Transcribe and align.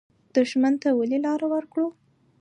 دښمن 0.35 0.73
ته 0.81 0.89
ولې 0.99 1.17
لار 1.25 1.41
ورکړو؟ 1.53 1.85